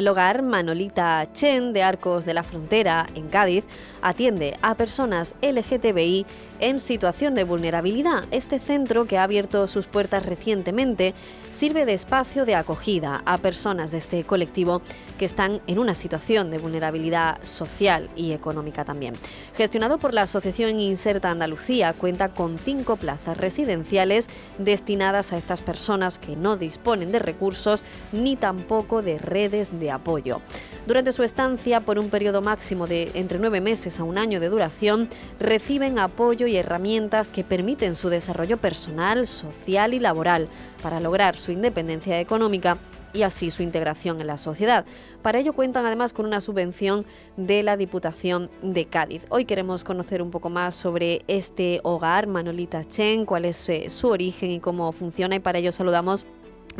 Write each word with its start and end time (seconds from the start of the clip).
El 0.00 0.08
hogar 0.08 0.40
Manolita 0.40 1.28
Chen 1.34 1.74
de 1.74 1.82
Arcos 1.82 2.24
de 2.24 2.32
la 2.32 2.42
Frontera, 2.42 3.06
en 3.14 3.28
Cádiz, 3.28 3.66
atiende 4.02 4.56
a 4.62 4.74
personas 4.74 5.34
LGTBI 5.42 6.26
en 6.60 6.78
situación 6.78 7.34
de 7.34 7.44
vulnerabilidad. 7.44 8.24
Este 8.30 8.58
centro, 8.58 9.06
que 9.06 9.18
ha 9.18 9.24
abierto 9.24 9.66
sus 9.66 9.86
puertas 9.86 10.24
recientemente, 10.26 11.14
sirve 11.50 11.86
de 11.86 11.94
espacio 11.94 12.44
de 12.44 12.54
acogida 12.54 13.22
a 13.24 13.38
personas 13.38 13.90
de 13.90 13.98
este 13.98 14.24
colectivo 14.24 14.82
que 15.18 15.24
están 15.24 15.60
en 15.66 15.78
una 15.78 15.94
situación 15.94 16.50
de 16.50 16.58
vulnerabilidad 16.58 17.42
social 17.42 18.10
y 18.14 18.32
económica 18.32 18.84
también. 18.84 19.14
Gestionado 19.54 19.98
por 19.98 20.14
la 20.14 20.22
Asociación 20.22 20.78
Inserta 20.78 21.30
Andalucía, 21.30 21.94
cuenta 21.94 22.30
con 22.30 22.58
cinco 22.58 22.96
plazas 22.96 23.36
residenciales 23.36 24.28
destinadas 24.58 25.32
a 25.32 25.38
estas 25.38 25.62
personas 25.62 26.18
que 26.18 26.36
no 26.36 26.56
disponen 26.56 27.12
de 27.12 27.18
recursos 27.18 27.84
ni 28.12 28.36
tampoco 28.36 29.02
de 29.02 29.18
redes 29.18 29.78
de 29.78 29.90
apoyo. 29.90 30.40
Durante 30.86 31.12
su 31.12 31.22
estancia, 31.22 31.80
por 31.80 31.98
un 31.98 32.10
periodo 32.10 32.42
máximo 32.42 32.86
de 32.86 33.10
entre 33.14 33.38
nueve 33.38 33.60
meses 33.60 33.89
a 33.98 34.04
un 34.04 34.18
año 34.18 34.38
de 34.38 34.48
duración, 34.48 35.08
reciben 35.40 35.98
apoyo 35.98 36.46
y 36.46 36.56
herramientas 36.56 37.28
que 37.28 37.42
permiten 37.42 37.94
su 37.94 38.08
desarrollo 38.08 38.58
personal, 38.58 39.26
social 39.26 39.94
y 39.94 39.98
laboral 39.98 40.48
para 40.82 41.00
lograr 41.00 41.36
su 41.36 41.50
independencia 41.50 42.20
económica 42.20 42.78
y 43.12 43.22
así 43.22 43.50
su 43.50 43.62
integración 43.62 44.20
en 44.20 44.26
la 44.26 44.38
sociedad. 44.38 44.84
Para 45.22 45.38
ello 45.38 45.52
cuentan 45.52 45.86
además 45.86 46.12
con 46.12 46.26
una 46.26 46.40
subvención 46.40 47.04
de 47.36 47.62
la 47.62 47.76
Diputación 47.76 48.50
de 48.62 48.84
Cádiz. 48.86 49.24
Hoy 49.30 49.44
queremos 49.44 49.84
conocer 49.84 50.22
un 50.22 50.30
poco 50.30 50.50
más 50.50 50.74
sobre 50.74 51.24
este 51.26 51.80
hogar, 51.82 52.26
Manolita 52.26 52.84
Chen, 52.84 53.24
cuál 53.26 53.46
es 53.46 53.68
eh, 53.68 53.90
su 53.90 54.08
origen 54.08 54.50
y 54.50 54.60
cómo 54.60 54.92
funciona 54.92 55.36
y 55.36 55.40
para 55.40 55.58
ello 55.58 55.72
saludamos 55.72 56.26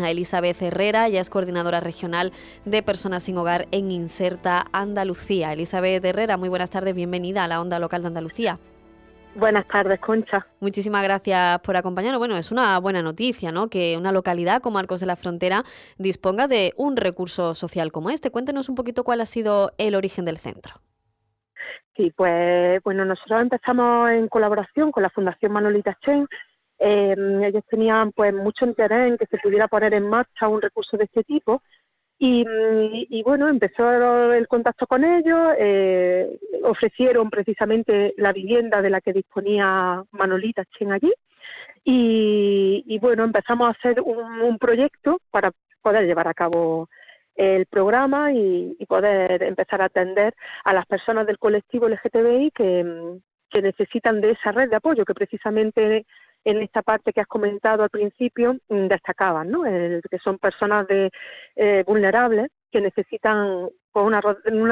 a 0.02 0.10
Elizabeth 0.10 0.60
Herrera, 0.60 1.06
ella 1.06 1.20
es 1.20 1.30
coordinadora 1.30 1.80
regional 1.80 2.32
de 2.64 2.82
personas 2.82 3.22
sin 3.22 3.36
hogar 3.38 3.66
en 3.70 3.90
Inserta 3.90 4.66
Andalucía. 4.72 5.52
Elizabeth 5.52 6.04
Herrera, 6.04 6.36
muy 6.36 6.48
buenas 6.48 6.70
tardes, 6.70 6.94
bienvenida 6.94 7.44
a 7.44 7.48
la 7.48 7.60
Onda 7.60 7.78
Local 7.78 8.02
de 8.02 8.08
Andalucía. 8.08 8.58
Buenas 9.34 9.66
tardes, 9.68 10.00
Concha. 10.00 10.46
Muchísimas 10.58 11.04
gracias 11.04 11.60
por 11.60 11.76
acompañarnos. 11.76 12.18
Bueno, 12.18 12.36
es 12.36 12.50
una 12.50 12.78
buena 12.80 13.00
noticia, 13.00 13.52
¿no? 13.52 13.68
Que 13.68 13.96
una 13.96 14.10
localidad 14.10 14.60
como 14.60 14.78
Arcos 14.78 15.00
de 15.00 15.06
la 15.06 15.14
Frontera 15.14 15.62
disponga 15.98 16.48
de 16.48 16.72
un 16.76 16.96
recurso 16.96 17.54
social 17.54 17.92
como 17.92 18.10
este. 18.10 18.30
Cuéntenos 18.30 18.68
un 18.68 18.74
poquito 18.74 19.04
cuál 19.04 19.20
ha 19.20 19.26
sido 19.26 19.70
el 19.78 19.94
origen 19.94 20.24
del 20.24 20.38
centro. 20.38 20.74
Sí, 21.96 22.12
pues 22.16 22.82
bueno, 22.82 23.04
nosotros 23.04 23.40
empezamos 23.40 24.10
en 24.10 24.26
colaboración 24.28 24.90
con 24.90 25.02
la 25.02 25.10
Fundación 25.10 25.52
Manolita 25.52 25.96
Chen. 26.04 26.26
Eh, 26.82 27.14
ellos 27.44 27.62
tenían 27.68 28.10
pues 28.12 28.32
mucho 28.32 28.64
interés 28.64 29.08
en 29.08 29.18
que 29.18 29.26
se 29.26 29.36
pudiera 29.38 29.68
poner 29.68 29.92
en 29.92 30.08
marcha 30.08 30.48
un 30.48 30.62
recurso 30.62 30.96
de 30.96 31.04
este 31.04 31.22
tipo 31.24 31.62
y, 32.18 32.44
y 33.08 33.22
bueno, 33.22 33.48
empezó 33.48 34.32
el 34.32 34.48
contacto 34.48 34.86
con 34.86 35.04
ellos, 35.04 35.54
eh, 35.58 36.38
ofrecieron 36.64 37.30
precisamente 37.30 38.14
la 38.16 38.32
vivienda 38.32 38.82
de 38.82 38.90
la 38.90 39.00
que 39.00 39.12
disponía 39.12 40.02
Manolita 40.12 40.64
Chen 40.66 40.92
allí 40.92 41.12
y, 41.84 42.84
y 42.86 42.98
bueno, 42.98 43.24
empezamos 43.24 43.68
a 43.68 43.72
hacer 43.72 44.00
un, 44.02 44.58
proyecto 44.58 45.20
para 45.30 45.52
poder 45.82 46.06
llevar 46.06 46.28
a 46.28 46.34
cabo 46.34 46.88
el 47.36 47.66
programa 47.66 48.32
y, 48.32 48.76
y 48.78 48.86
poder 48.86 49.42
empezar 49.42 49.80
a 49.82 49.86
atender 49.86 50.34
a 50.64 50.74
las 50.74 50.86
personas 50.86 51.26
del 51.26 51.38
colectivo 51.38 51.88
LGTBI 51.88 52.50
que, 52.54 53.18
que 53.50 53.62
necesitan 53.62 54.20
de 54.20 54.32
esa 54.32 54.52
red 54.52 54.70
de 54.70 54.76
apoyo 54.76 55.04
que 55.04 55.14
precisamente 55.14 56.06
en 56.44 56.62
esta 56.62 56.82
parte 56.82 57.12
que 57.12 57.20
has 57.20 57.26
comentado 57.26 57.82
al 57.82 57.90
principio 57.90 58.54
mm, 58.68 58.86
destacaban, 58.86 59.50
¿no? 59.50 59.66
El- 59.66 60.02
que 60.10 60.18
son 60.18 60.38
personas 60.38 60.86
de 60.88 61.10
eh, 61.56 61.84
vulnerables 61.86 62.48
que 62.70 62.80
necesitan 62.80 63.68
pues, 63.92 64.06
una, 64.06 64.20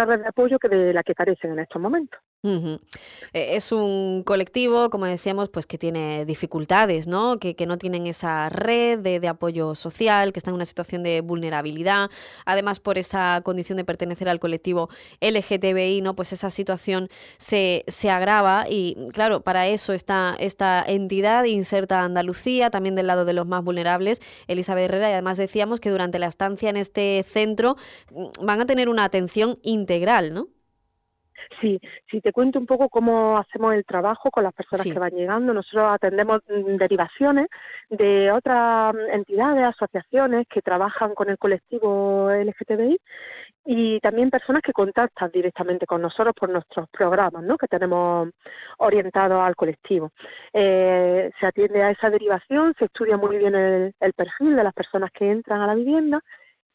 red 0.05 0.21
de 0.21 0.29
apoyo 0.29 0.59
que 0.59 0.69
de 0.69 0.93
la 0.93 1.03
que 1.03 1.15
carecen 1.15 1.53
en 1.53 1.59
estos 1.61 1.81
momentos. 1.81 2.21
Eh, 2.45 3.57
Es 3.57 3.73
un 3.73 4.23
colectivo, 4.25 4.91
como 4.91 5.07
decíamos, 5.07 5.49
pues 5.49 5.67
que 5.67 5.77
tiene 5.77 6.25
dificultades, 6.25 7.09
¿no? 7.09 7.39
Que, 7.39 7.57
que 7.57 7.67
no 7.67 7.79
tienen 7.79 8.07
esa 8.07 8.49
red 8.49 9.01
de, 9.01 9.19
de 9.19 9.29
apoyo 9.29 9.75
social, 9.75 10.33
que 10.33 10.39
están 10.39 10.53
en 10.53 10.57
una 10.57 10.65
situación 10.65 11.03
de 11.03 11.21
vulnerabilidad. 11.21 12.11
Además, 12.45 12.79
por 12.79 12.97
esa 12.97 13.41
condición 13.45 13.77
de 13.77 13.85
pertenecer 13.85 14.29
al 14.29 14.39
colectivo 14.39 14.89
LGTBI, 15.21 16.01
¿no? 16.01 16.15
Pues 16.15 16.33
esa 16.33 16.51
situación 16.51 17.09
se, 17.39 17.85
se 17.89 18.11
agrava 18.11 18.67
y, 18.69 18.97
claro, 19.13 19.41
para 19.41 19.67
eso 19.67 19.93
está 19.93 20.37
esta 20.39 20.85
entidad 20.87 21.45
inserta 21.45 22.05
Andalucía, 22.05 22.71
también 22.71 22.95
del 22.95 23.07
lado 23.07 23.25
de 23.25 23.33
los 23.33 23.47
más 23.47 23.65
vulnerables, 23.65 24.21
Elizabeth 24.47 24.85
Herrera, 24.85 25.11
y 25.11 25.13
además 25.13 25.37
decíamos 25.37 25.81
que 25.81 25.91
durante 25.91 26.19
la 26.19 26.27
estancia 26.27 26.71
en 26.71 26.77
este 26.77 27.25
centro 27.25 27.77
mm, 28.11 28.47
van 28.47 28.61
a 28.61 28.67
tener 28.67 28.89
una 28.89 29.08
atención 29.09 29.59
integral, 29.63 30.33
¿no? 30.35 30.49
Sí, 31.61 31.81
si 32.11 32.21
te 32.21 32.33
cuento 32.33 32.59
un 32.59 32.67
poco 32.67 32.89
cómo 32.89 33.39
hacemos 33.39 33.75
el 33.75 33.85
trabajo 33.85 34.31
con 34.31 34.45
las 34.45 34.53
personas 34.53 34.83
Sí. 34.83 34.93
que 34.93 34.99
van 34.99 35.13
llegando, 35.13 35.53
nosotros 35.55 35.89
atendemos 35.91 36.41
mm, 36.49 36.77
derivaciones 36.77 37.49
de 37.91 38.31
otras 38.31 38.95
mm, 38.95 38.99
entidades, 39.13 39.67
asociaciones 39.67 40.47
que 40.49 40.63
trabajan 40.63 41.15
con 41.15 41.31
el 41.31 41.39
colectivo 41.39 42.31
LGTBI 42.31 43.01
y 43.65 44.01
también 44.01 44.31
personas 44.31 44.63
que 44.63 44.73
contactan 44.73 45.31
directamente 45.31 45.87
con 45.87 46.01
nosotros 46.01 46.35
por 46.35 46.49
nuestros 46.49 46.89
programas 46.91 47.43
¿no? 47.43 47.59
que 47.59 47.67
tenemos 47.67 48.29
orientados 48.79 49.43
al 49.43 49.57
colectivo. 49.57 50.13
Eh, 50.53 51.31
se 51.39 51.47
atiende 51.47 51.83
a 51.83 51.91
esa 51.91 52.09
derivación, 52.11 52.75
se 52.79 52.87
estudia 52.87 53.17
muy 53.17 53.37
bien 53.37 53.55
el, 53.55 53.95
el 54.01 54.13
perfil 54.13 54.57
de 54.57 54.65
las 54.65 54.75
personas 54.75 55.11
que 55.13 55.31
entran 55.31 55.61
a 55.61 55.67
la 55.67 55.75
vivienda 55.75 56.23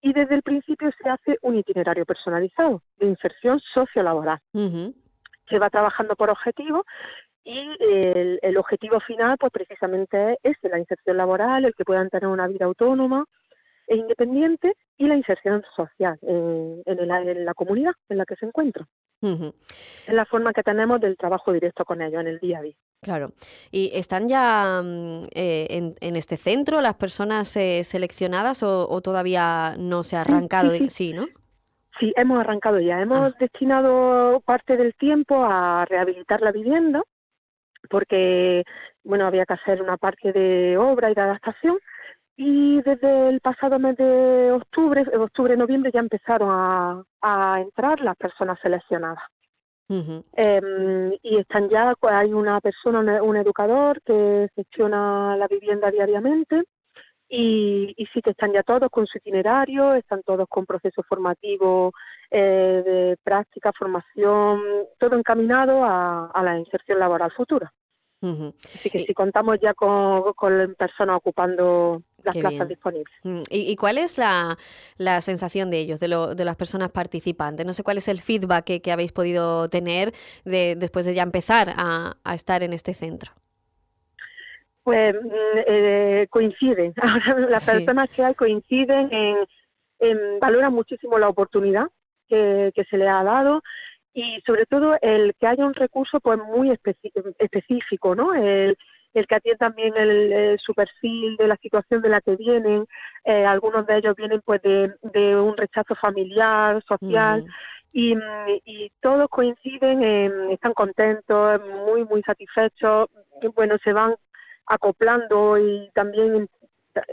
y 0.04 0.14
desde 0.14 0.36
el 0.36 0.44
principio 0.44 0.92
se 1.02 1.10
hace 1.10 1.38
un 1.42 1.56
itinerario 1.58 2.06
personalizado 2.06 2.84
de 2.98 3.08
inserción 3.08 3.60
sociolaboral. 3.60 4.38
Ujú. 4.54 4.94
Se 5.50 5.58
va 5.58 5.70
trabajando 5.70 6.16
por 6.16 6.30
objetivos 6.30 6.84
y 7.44 7.58
el, 7.80 8.40
el 8.42 8.58
objetivo 8.58 9.00
final, 9.00 9.38
pues 9.40 9.52
precisamente 9.52 10.38
es 10.44 10.58
la 10.62 10.78
inserción 10.78 11.18
laboral, 11.18 11.66
el 11.66 11.74
que 11.74 11.86
puedan 11.86 12.10
tener 12.10 12.28
una 12.28 12.48
vida 12.48 12.66
autónoma 12.66 13.26
e 13.88 13.96
independiente 13.96 14.76
y 14.98 15.08
la 15.08 15.16
inserción 15.16 15.64
social 15.76 16.18
en, 16.22 16.84
en 16.86 17.00
el- 17.00 17.30
en 17.30 17.46
la 17.46 17.54
comunidad 17.54 17.94
en 18.10 18.18
la 18.18 18.26
que 18.26 18.36
se 18.36 18.46
encuentran. 18.46 18.88
Es 20.08 20.14
la 20.14 20.26
forma 20.26 20.52
que 20.54 20.64
tenemos 20.64 21.00
del 21.00 21.16
trabajo 21.18 21.52
directo 21.54 21.86
con 21.86 22.02
ellos 22.02 22.20
en 22.22 22.28
el 22.28 22.40
día 22.40 22.60
a 22.60 22.62
día. 22.62 22.76
Claro. 23.04 23.34
¿Y 23.72 23.92
están 23.94 24.28
ya 24.28 24.82
mm, 24.84 25.24
eh, 25.36 25.68
en, 25.70 25.96
en 26.02 26.16
este 26.16 26.38
centro 26.38 26.82
las 26.82 26.96
personas 26.96 27.56
eh, 27.58 27.84
seleccionadas 27.84 28.64
o, 28.64 28.90
o 28.90 29.02
todavía 29.02 29.76
no 29.78 30.04
se 30.04 30.16
ha 30.18 30.22
arrancado? 30.22 30.72
sí, 30.72 30.80
de- 30.84 30.90
sí. 30.90 31.10
Sí, 31.10 31.14
¿no? 31.14 31.26
Sí, 32.00 32.12
hemos 32.16 32.40
arrancado 32.40 32.80
ya. 32.80 33.00
Hemos 33.02 33.34
Ah. 33.34 33.36
destinado 33.40 34.40
parte 34.42 34.78
del 34.78 34.96
tiempo 34.96 35.46
a 35.46 35.86
rehabilitar 35.86 36.42
la 36.42 36.52
vivienda 36.52 37.04
porque, 37.90 38.64
bueno, 39.04 39.26
había 39.28 39.46
que 39.46 39.54
hacer 39.54 39.82
una 39.82 39.98
parte 39.98 40.32
de 40.32 40.78
obra 40.78 41.12
y 41.12 41.14
de 41.14 41.22
adaptación 41.22 41.78
y 42.36 42.82
desde 42.82 43.30
el 43.30 43.40
pasado 43.42 43.78
mes 43.78 43.96
de 43.98 44.52
octubre, 44.54 45.04
octubre-noviembre 45.18 45.92
ya 45.94 46.00
empezaron 46.00 46.50
a, 46.52 47.04
a 47.22 47.62
entrar 47.62 48.00
las 48.02 48.16
personas 48.16 48.58
seleccionadas. 48.62 49.24
Em, 49.90 51.14
y 51.22 51.38
están 51.38 51.70
ya, 51.70 51.94
hay 52.02 52.34
una 52.34 52.60
persona, 52.62 53.22
un, 53.22 53.36
educador 53.38 54.02
que 54.02 54.50
gestiona 54.56 55.36
la 55.38 55.48
vivienda 55.48 55.92
diariamente 55.92 56.64
y, 57.30 57.94
sí 58.14 58.22
que 58.22 58.32
están 58.32 58.54
ya 58.54 58.64
todos 58.64 58.90
con 58.90 59.06
su 59.08 59.18
itinerario, 59.18 59.94
están 59.94 60.22
todos 60.24 60.48
con 60.48 60.66
procesos 60.66 61.06
formativos 61.08 61.94
eh, 62.32 62.82
de 62.86 63.18
práctica, 63.24 63.72
formación, 63.78 64.62
todo 64.98 65.18
encaminado 65.18 65.84
a, 65.84 66.42
la 66.44 66.58
inserción 66.58 67.00
laboral 67.00 67.32
futura. 67.32 67.72
Así 68.22 68.90
que 68.90 69.00
sí 69.00 69.14
contamos 69.14 69.60
ya 69.60 69.74
con, 69.74 70.34
personas 70.76 71.18
ocupando 71.18 72.02
las 72.24 72.36
plazas 72.36 72.68
disponibles. 72.68 73.14
Mm, 73.24 73.42
¿Y, 73.50 73.76
cuál 73.76 73.98
es 73.98 74.18
la, 74.18 74.58
sensación 75.22 75.70
de 75.70 75.80
ellos, 75.80 76.00
de, 76.00 76.08
las 76.08 76.56
personas 76.56 76.92
participantes? 76.92 77.66
No 77.66 77.74
sé 77.74 77.84
cuál 77.84 77.98
es 77.98 78.08
el 78.08 78.20
feedback 78.20 78.82
que, 78.82 78.92
habéis 78.92 79.12
podido 79.12 79.70
tener 79.70 80.14
después 80.46 81.06
de 81.06 81.14
ya 81.14 81.24
empezar 81.24 81.74
a 81.76 82.34
estar 82.34 82.64
en 82.64 82.74
este 82.74 82.94
centro 82.94 83.32
pues 84.84 85.16
mm, 85.16 85.30
eh, 85.66 86.28
coinciden. 86.30 86.94
las 87.50 87.70
personas 87.70 88.10
que 88.12 88.24
hay 88.24 88.36
coinciden 88.36 89.10
en, 90.00 90.40
valoran 90.40 90.74
muchísimo 90.74 91.18
la 91.18 91.30
oportunidad 91.30 91.88
que, 92.28 92.72
se 92.90 92.98
le 92.98 93.08
ha 93.08 93.24
dado 93.24 93.62
y 94.14 94.42
sobre 94.46 94.66
todo 94.66 94.98
el 95.02 95.34
que 95.40 95.48
haya 95.48 95.66
un 95.66 95.74
recurso 95.74 96.20
pues 96.20 96.38
muy 96.40 96.72
específico, 97.40 98.16
¿no? 98.16 98.34
El, 98.34 98.78
que 99.14 99.36
atiende 99.36 99.58
también 99.58 99.96
el, 99.96 100.58
su 100.60 100.74
perfil 100.74 101.38
de 101.38 101.48
la 101.48 101.56
situación 101.58 102.02
de 102.02 102.10
la 102.10 102.22
que 102.22 102.36
vienen. 102.36 102.86
Eh, 103.24 103.46
algunos 103.46 103.86
de 103.86 103.98
ellos 103.98 104.16
vienen 104.16 104.42
pues 104.44 104.62
de, 104.62 104.92
un 105.36 105.56
rechazo 105.56 105.96
familiar, 105.96 106.84
social. 106.88 107.46
Y, 107.92 108.16
y, 108.66 108.92
todos 109.02 109.30
coinciden, 109.30 110.02
están 110.50 110.74
contentos, 110.74 111.62
muy, 111.86 112.06
muy 112.06 112.24
satisfechos, 112.24 113.08
bueno, 113.56 113.76
se 113.84 113.94
van 113.94 114.16
acoplando 114.66 115.60
y 115.60 115.92
también 115.94 116.50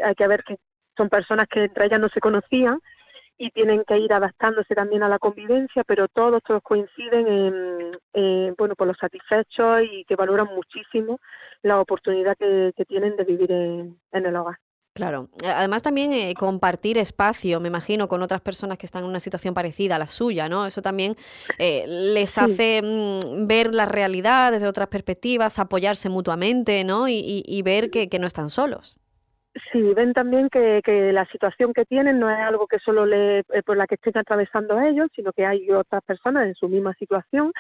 hay 0.03 0.15
que 0.15 0.27
ver 0.27 0.43
que 0.43 0.57
son 0.97 1.11
personas 1.11 1.49
que 1.49 1.65
entre 1.65 1.87
ellas 1.87 2.01
no 2.01 2.09
se 2.09 2.21
conocían 2.21 2.81
y 3.41 3.51
tienen 3.51 3.83
que 3.85 3.99
ir 3.99 4.13
adaptándose 4.13 4.75
también 4.75 5.03
a 5.03 5.09
la 5.09 5.19
convivencia, 5.19 5.83
pero 5.85 6.07
todos, 6.09 6.43
todos 6.47 6.63
coinciden 6.63 7.27
en, 8.13 8.55
bueno, 8.57 8.77
por 8.77 8.87
los 8.87 8.99
satisfechos 8.99 9.83
y 9.91 10.05
que 10.05 10.15
valoran 10.15 10.49
muchísimo 10.55 11.19
la 11.63 11.81
oportunidad 11.81 12.37
que, 12.37 12.73
tienen 12.87 13.17
de 13.17 13.25
vivir 13.25 13.51
en 13.51 13.97
el 14.13 14.37
hogar. 14.37 14.59
Claro. 14.93 15.29
Además 15.45 15.83
también 15.83 16.13
eh, 16.13 16.35
compartir 16.35 16.99
espacio, 16.99 17.61
me 17.61 17.69
imagino, 17.69 18.09
con 18.09 18.23
otras 18.23 18.41
personas 18.41 18.77
que 18.77 18.87
están 18.87 19.05
en 19.05 19.09
una 19.11 19.21
situación 19.21 19.55
parecida 19.55 19.97
a 19.97 19.99
la 19.99 20.07
suya, 20.07 20.49
¿no? 20.49 20.67
Eso 20.67 20.83
también 20.83 21.15
eh, 21.59 21.85
les 21.87 22.37
hace 22.37 22.83
mm, 22.83 23.47
ver 23.47 23.73
la 23.73 23.87
realidad 23.87 24.51
desde 24.51 24.67
otras 24.67 24.89
perspectivas, 24.89 25.59
apoyarse 25.59 26.09
mutuamente, 26.09 26.83
¿no? 26.85 27.07
Y, 27.09 27.63
ver 27.63 27.91
que, 27.91 28.09
no 28.19 28.27
están 28.27 28.51
solos. 28.51 28.99
Sí, 29.73 29.83
ven 29.95 30.13
también 30.13 30.49
que, 30.49 30.81
la 31.13 31.25
situación 31.27 31.73
que 31.73 31.85
tienen 31.85 32.19
no 32.19 32.31
es 32.31 32.39
algo 32.39 32.67
que 32.67 32.79
solo 32.79 33.05
le, 33.05 33.41
eh, 33.41 33.63
por 33.65 33.77
la 33.77 33.87
que 33.87 33.97
estén 33.97 34.17
atravesando 34.17 34.81
ellos, 34.81 35.09
sino 35.15 35.33
que 35.33 35.45
hay 35.45 35.71
otras 35.71 36.03
personas 36.03 36.47
en 36.47 36.55
su 36.55 36.69
misma 36.69 36.95
situación. 36.95 37.53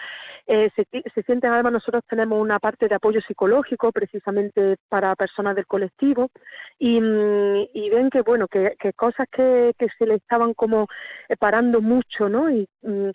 Eh, 0.47 0.71
se, 0.77 0.87
se, 1.15 1.23
sienten, 1.23 1.53
además, 1.53 1.73
nosotros 1.73 2.03
tenemos 2.09 2.41
una 2.41 2.59
parte 2.59 2.89
de 2.89 2.95
apoyo 2.95 3.21
psicológico 3.21 3.93
precisamente 3.93 4.77
para 4.89 5.15
personas 5.17 5.57
del 5.57 5.67
colectivo 5.67 6.31
y, 6.79 7.01
mm, 7.01 7.91
ven 7.91 8.11
que, 8.11 8.23
bueno, 8.23 8.47
que, 8.49 8.77
cosas 8.97 9.27
que, 9.31 9.75
se 9.99 10.07
le 10.07 10.15
estaban 10.15 10.55
como 10.55 10.87
eh, 11.29 11.37
parando 11.37 11.81
mucho, 11.81 12.29
¿no? 12.29 12.51
Y 12.51 12.69
mm, 12.83 13.11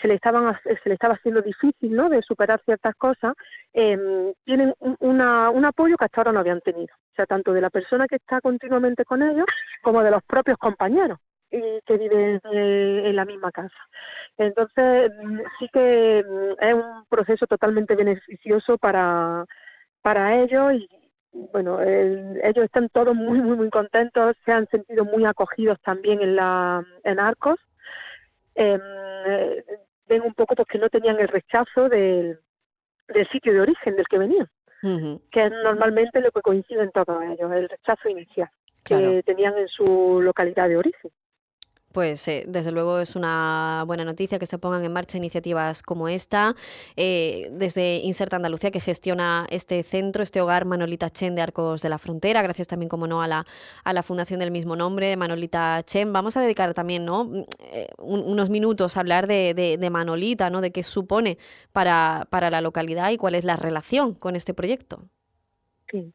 se, 0.00 0.08
le 0.08 0.14
estaban, 0.14 0.58
se 0.64 0.88
le 0.88 0.94
estaba 0.94 1.14
haciendo 1.14 1.42
difícil, 1.42 1.94
¿no? 1.94 2.08
De 2.08 2.22
superar 2.22 2.60
ciertas 2.64 2.94
cosas, 2.96 3.34
em, 3.72 4.32
tienen 4.44 4.74
un 4.80 5.20
apoyo 5.64 5.96
que 5.96 6.04
hasta 6.04 6.20
ahora 6.20 6.32
no 6.32 6.40
habían 6.40 6.60
tenido. 6.60 6.94
O 7.14 7.16
sea, 7.16 7.26
tanto 7.26 7.52
de 7.52 7.60
la 7.60 7.70
persona 7.70 8.08
que 8.08 8.16
está 8.16 8.40
continuamente 8.40 9.04
con 9.04 9.22
ellos 9.22 9.46
como 9.82 10.02
de 10.02 10.10
los 10.10 10.20
propios 10.24 10.58
compañeros 10.58 11.20
que 11.86 11.96
viven 11.96 12.40
eh, 12.52 13.02
en 13.04 13.14
la 13.14 13.24
misma 13.24 13.52
casa. 13.52 13.76
Entonces, 14.36 15.12
mm, 15.22 15.38
sí 15.60 15.68
que 15.72 16.24
mm, 16.28 16.64
es 16.64 16.74
un 16.74 17.04
proceso 17.08 17.46
totalmente 17.46 17.94
beneficioso 17.94 18.78
para, 18.78 19.44
para 20.02 20.40
ellos 20.40 20.72
y, 20.74 20.88
bueno, 21.52 21.80
ellos 21.80 22.64
están 22.64 22.88
todos 22.88 23.14
muy, 23.14 23.40
muy, 23.40 23.56
muy 23.56 23.70
contentos, 23.70 24.34
se 24.44 24.50
han 24.50 24.66
sentido 24.68 25.04
muy 25.04 25.24
acogidos 25.24 25.80
también 25.82 26.20
en, 26.20 26.34
la, 26.34 26.84
en 27.04 27.20
Arcos. 27.20 27.60
Em, 28.56 28.80
eh, 29.26 29.64
ven 30.08 30.22
un 30.22 30.34
poco 30.34 30.56
porque 30.56 30.78
no 30.78 30.88
tenían 30.88 31.20
el 31.20 31.28
rechazo 31.28 31.88
del, 31.88 32.40
del 33.06 33.28
sitio 33.28 33.52
de 33.52 33.60
origen 33.60 33.94
del 33.94 34.08
que 34.08 34.18
venían 34.18 34.48
que 35.30 35.46
es 35.46 35.52
normalmente 35.62 36.20
lo 36.20 36.30
que 36.30 36.42
coinciden 36.42 36.90
todos 36.92 37.22
ellos, 37.22 37.50
el 37.52 37.68
rechazo 37.68 38.08
inicial 38.08 38.50
que 38.84 39.22
tenían 39.24 39.56
en 39.56 39.68
su 39.68 40.20
localidad 40.22 40.68
de 40.68 40.76
origen. 40.76 41.10
Pues 41.94 42.26
eh, 42.26 42.44
desde 42.48 42.72
luego 42.72 42.98
es 42.98 43.14
una 43.14 43.84
buena 43.86 44.04
noticia 44.04 44.40
que 44.40 44.46
se 44.46 44.58
pongan 44.58 44.84
en 44.84 44.92
marcha 44.92 45.16
iniciativas 45.16 45.80
como 45.80 46.08
esta. 46.08 46.56
Eh, 46.96 47.48
desde 47.52 47.98
Inserta 47.98 48.34
Andalucía, 48.34 48.72
que 48.72 48.80
gestiona 48.80 49.46
este 49.48 49.80
centro, 49.84 50.24
este 50.24 50.40
hogar 50.40 50.64
Manolita 50.64 51.08
Chen 51.08 51.36
de 51.36 51.42
Arcos 51.42 51.82
de 51.82 51.88
la 51.88 51.98
Frontera, 51.98 52.42
gracias 52.42 52.66
también, 52.66 52.88
como 52.88 53.06
no, 53.06 53.22
a 53.22 53.28
la, 53.28 53.46
a 53.84 53.92
la 53.92 54.02
fundación 54.02 54.40
del 54.40 54.50
mismo 54.50 54.74
nombre, 54.74 55.16
Manolita 55.16 55.84
Chen. 55.86 56.12
Vamos 56.12 56.36
a 56.36 56.40
dedicar 56.40 56.74
también 56.74 57.04
¿no? 57.04 57.26
Mm, 57.26 57.44
eh, 57.72 57.86
unos 57.98 58.50
minutos 58.50 58.96
a 58.96 59.00
hablar 59.00 59.28
de, 59.28 59.54
de, 59.54 59.90
Manolita, 59.90 60.50
¿no? 60.50 60.60
de 60.60 60.72
qué 60.72 60.82
supone 60.82 61.38
para, 61.70 62.26
para 62.28 62.50
la 62.50 62.60
localidad 62.60 63.12
y 63.12 63.18
cuál 63.18 63.36
es 63.36 63.44
la 63.44 63.54
relación 63.54 64.14
con 64.14 64.34
este 64.34 64.52
proyecto. 64.52 65.04
Sí. 65.92 66.12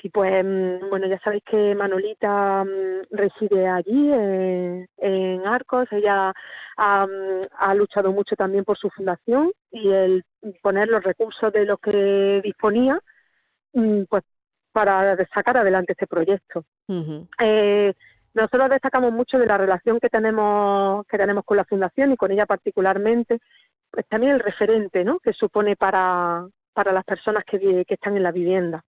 Sí, 0.00 0.10
pues 0.10 0.44
mm, 0.44 0.90
bueno, 0.90 1.06
ya 1.08 1.18
sabéis 1.20 1.42
que 1.44 1.74
Manolita 1.74 2.64
mm, 2.64 3.16
reside 3.16 3.66
allí, 3.68 4.10
en 4.12 5.46
Arcos. 5.46 5.88
Ella 5.90 6.32
mm, 6.76 7.46
ha, 7.58 7.74
luchado 7.74 8.12
mucho 8.12 8.36
también 8.36 8.64
por 8.64 8.78
su 8.78 8.90
fundación 8.90 9.52
y 9.70 9.90
el 9.90 10.24
poner 10.62 10.88
los 10.88 11.02
recursos 11.02 11.52
de 11.52 11.64
los 11.64 11.80
que 11.80 12.40
disponía, 12.44 13.00
pues 14.08 14.24
para 14.72 15.16
sacar 15.34 15.56
adelante 15.56 15.92
este 15.92 16.06
proyecto. 16.06 16.64
Eh, 17.40 17.92
nosotros 18.34 18.70
destacamos 18.70 19.12
mucho 19.12 19.38
de 19.38 19.46
la 19.46 19.58
relación 19.58 19.98
que 20.00 20.08
tenemos 20.08 21.04
que 21.06 21.18
tenemos 21.18 21.44
con 21.44 21.56
la 21.56 21.64
fundación 21.64 22.12
y 22.12 22.16
con 22.16 22.30
ella 22.30 22.46
particularmente, 22.46 23.40
pues 23.90 24.06
también 24.08 24.34
el 24.34 24.40
referente, 24.40 25.04
¿no? 25.04 25.18
Que 25.20 25.32
supone 25.32 25.76
para 25.76 26.46
para 26.72 26.92
las 26.92 27.04
personas 27.04 27.44
que, 27.44 27.84
que 27.84 27.94
están 27.94 28.16
en 28.16 28.22
la 28.22 28.32
vivienda 28.32 28.84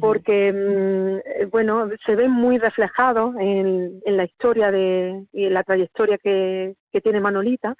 porque, 0.00 0.52
mm, 0.52 1.50
bueno, 1.50 1.88
se 2.06 2.16
ve 2.16 2.28
muy 2.28 2.58
reflejado 2.58 3.34
en, 3.38 4.00
la 4.06 4.24
historia 4.24 4.70
de, 4.70 5.26
y 5.32 5.46
en 5.46 5.54
la 5.54 5.64
trayectoria 5.64 6.18
que, 6.18 6.76
tiene 7.02 7.20
Manolita 7.20 7.74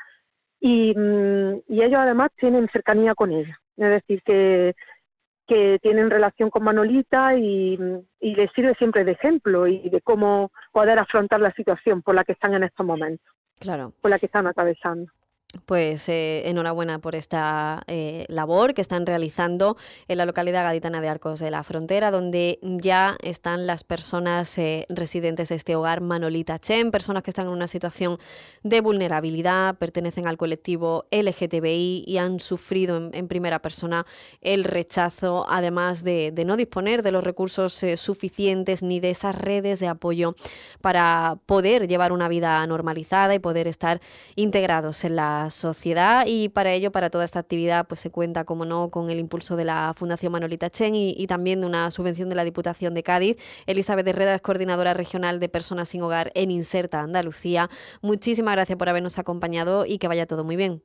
y, 0.60 0.94
mm, 0.96 1.62
y, 1.68 1.82
ellos 1.82 1.98
además 1.98 2.30
tienen 2.36 2.68
cercanía 2.72 3.14
con 3.14 3.32
ella, 3.32 3.58
es 3.76 3.90
decir, 3.90 4.22
que, 4.24 4.74
que 5.46 5.78
tienen 5.82 6.10
relación 6.10 6.50
con 6.50 6.64
Manolita 6.64 7.36
y, 7.36 7.78
y 8.20 8.34
les 8.34 8.50
sirve 8.52 8.74
siempre 8.74 9.04
de 9.04 9.12
ejemplo 9.12 9.66
y 9.66 9.88
de 9.88 10.00
cómo 10.00 10.50
poder 10.72 10.98
afrontar 10.98 11.40
la 11.40 11.52
situación 11.52 12.02
por 12.02 12.14
la 12.14 12.24
que 12.24 12.32
están 12.32 12.54
en 12.54 12.64
estos 12.64 12.86
momentos, 12.86 13.34
claro. 13.60 13.92
por 14.00 14.10
la 14.10 14.18
que 14.18 14.26
están 14.26 14.46
atravesando. 14.46 15.12
Pues 15.66 16.08
eh, 16.08 16.48
enhorabuena 16.48 16.98
por 16.98 17.14
esta 17.14 17.82
eh, 17.86 18.24
labor 18.28 18.72
que 18.72 18.80
están 18.80 19.04
realizando 19.04 19.76
en 20.08 20.16
la 20.16 20.24
localidad 20.24 20.64
gaditana 20.64 21.02
de 21.02 21.08
Arcos 21.08 21.40
de 21.40 21.50
la 21.50 21.62
Frontera, 21.62 22.10
donde 22.10 22.58
ya 22.62 23.18
están 23.22 23.66
las 23.66 23.84
personas 23.84 24.56
eh, 24.56 24.86
residentes 24.88 25.50
de 25.50 25.56
este 25.56 25.76
hogar 25.76 26.00
Manolita 26.00 26.58
Chen, 26.58 26.90
personas 26.90 27.22
que 27.22 27.30
están 27.30 27.48
en 27.48 27.52
una 27.52 27.66
situación 27.66 28.18
de 28.62 28.80
vulnerabilidad, 28.80 29.76
pertenecen 29.76 30.26
al 30.26 30.38
colectivo 30.38 31.04
LGTBI 31.10 32.04
y 32.06 32.16
han 32.16 32.40
sufrido 32.40 33.10
en, 33.12 33.28
primera 33.28 33.60
persona 33.60 34.06
el 34.40 34.64
rechazo, 34.64 35.44
además 35.50 36.02
de, 36.02 36.32
de, 36.32 36.46
no 36.46 36.56
disponer 36.56 37.02
de 37.02 37.12
los 37.12 37.24
recursos 37.24 37.84
suficientes 37.96 38.82
ni 38.82 39.00
de 39.00 39.10
esas 39.10 39.34
redes 39.34 39.80
de 39.80 39.88
apoyo 39.88 40.34
para 40.80 41.38
poder 41.44 41.88
llevar 41.88 42.12
una 42.12 42.28
vida 42.28 42.66
normalizada 42.66 43.34
y 43.34 43.38
poder 43.38 43.68
estar 43.68 44.00
integrados 44.34 45.04
en 45.04 45.16
la 45.16 45.41
sociedad 45.50 46.24
y 46.26 46.48
para 46.48 46.72
ello, 46.72 46.92
para 46.92 47.10
toda 47.10 47.24
esta 47.24 47.38
actividad, 47.38 47.86
pues 47.86 48.00
se 48.00 48.10
cuenta, 48.10 48.44
como 48.44 48.64
no, 48.64 48.90
con 48.90 49.10
el 49.10 49.18
impulso 49.18 49.56
de 49.56 49.64
la 49.64 49.92
Fundación 49.96 50.32
Manolita 50.32 50.70
Chen 50.70 50.94
y, 50.94 51.26
también 51.26 51.60
de 51.60 51.66
una 51.66 51.90
subvención 51.90 52.28
de 52.28 52.34
la 52.34 52.44
Diputación 52.44 52.94
de 52.94 53.02
Cádiz. 53.02 53.36
Elizabeth 53.66 54.06
Herrera 54.06 54.34
es 54.34 54.42
coordinadora 54.42 54.94
regional 54.94 55.40
de 55.40 55.48
Personas 55.48 55.88
sin 55.88 56.02
Hogar 56.02 56.30
en 56.34 56.50
Inserta 56.50 57.00
Andalucía. 57.00 57.68
Muchísimas 58.02 58.54
gracias 58.54 58.78
por 58.78 58.88
habernos 58.88 59.18
acompañado 59.18 59.86
y 59.86 59.98
que 59.98 60.08
vaya 60.08 60.26
todo 60.26 60.44
muy 60.44 60.56
bien. 60.56 60.82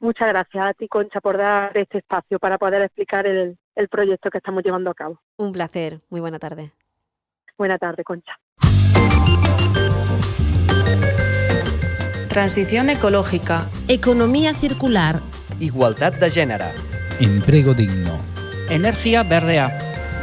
Muchas 0.00 0.28
gracias 0.28 0.64
a 0.64 0.74
ti, 0.74 0.88
Concha, 0.88 1.20
por 1.20 1.38
dar 1.38 1.76
este 1.76 1.98
espacio 1.98 2.38
para 2.38 2.58
poder 2.58 2.82
explicar 2.82 3.26
el, 3.26 3.58
el 3.74 3.88
proyecto 3.88 4.30
que 4.30 4.38
estamos 4.38 4.64
llevando 4.64 4.90
a 4.90 4.94
cabo. 4.94 5.20
Un 5.36 5.52
placer. 5.52 6.00
Muy 6.10 6.20
buena 6.20 6.38
tarde. 6.38 6.72
Buena 7.56 7.78
tarde, 7.78 8.02
Concha. 8.02 8.32
Transición 12.32 12.88
ecológica. 12.88 13.68
Economía 13.88 14.54
circular. 14.54 15.20
Igualdad 15.60 16.14
de 16.14 16.30
género. 16.30 16.64
Empleo 17.20 17.74
digno. 17.74 18.16
Energía 18.70 19.22
verdea. 19.22 19.78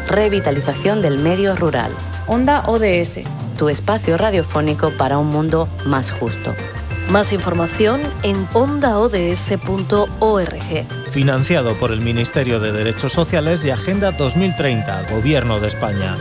Revitalización 0.07 1.03
del 1.03 1.19
medio 1.19 1.55
rural. 1.55 1.91
Onda 2.25 2.63
ODS. 2.65 3.19
Tu 3.59 3.69
espacio 3.69 4.17
radiofónico 4.17 4.89
para 4.97 5.19
un 5.19 5.27
mundo 5.27 5.69
más 5.85 6.09
justo. 6.09 6.55
Más 7.11 7.31
información 7.31 8.01
en 8.23 8.47
ondaods.org. 8.53 9.19
Financiado 11.11 11.75
por 11.75 11.91
el 11.91 12.01
Ministerio 12.01 12.59
de 12.59 12.71
Derechos 12.71 13.13
Sociales 13.13 13.63
y 13.65 13.69
Agenda 13.69 14.13
2030, 14.13 15.11
Gobierno 15.11 15.59
de 15.59 15.67
España. 15.67 16.15